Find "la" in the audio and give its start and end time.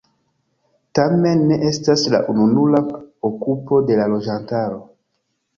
2.15-2.21, 4.03-4.09